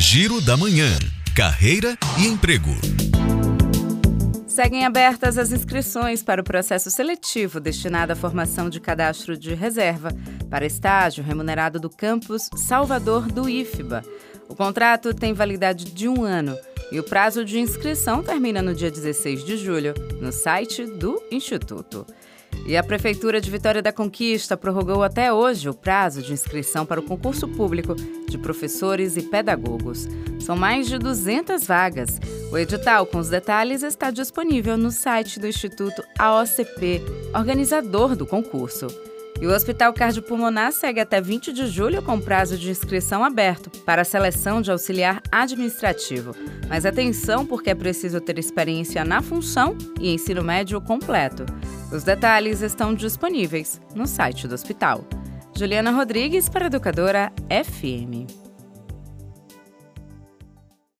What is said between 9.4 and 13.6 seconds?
reserva para estágio remunerado do campus Salvador do